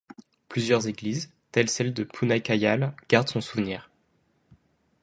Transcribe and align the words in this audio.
Plusieurs 0.49 0.87
églises, 0.87 1.31
telle 1.51 1.69
celle 1.69 1.93
de 1.93 2.03
Punnaikayal 2.03 2.95
gardent 3.07 3.27
son 3.29 3.39
souvenir. 3.39 3.91